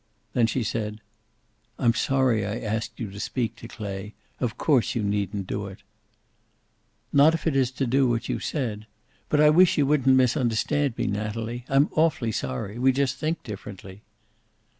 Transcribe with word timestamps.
Then 0.33 0.47
she 0.47 0.63
said, 0.63 0.99
"I'm 1.77 1.93
sorry 1.93 2.43
I 2.43 2.59
asked 2.59 2.99
you 2.99 3.11
to 3.11 3.19
speak 3.19 3.55
to 3.57 3.67
Clay. 3.67 4.15
Of 4.39 4.57
course 4.57 4.95
you 4.95 5.03
needn't 5.03 5.45
do 5.45 5.67
it." 5.67 5.83
"Not 7.13 7.35
if 7.35 7.45
it 7.45 7.55
is 7.55 7.69
to 7.73 7.85
do 7.85 8.07
what 8.09 8.27
you 8.27 8.39
said. 8.39 8.87
But 9.29 9.39
I 9.39 9.51
wish 9.51 9.77
you 9.77 9.85
wouldn't 9.85 10.15
misunderstand 10.17 10.97
me, 10.97 11.05
Natalie. 11.05 11.65
I'm 11.69 11.89
awfully 11.91 12.31
sorry. 12.31 12.79
We 12.79 12.91
just 12.91 13.17
think 13.17 13.43
differently." 13.43 14.01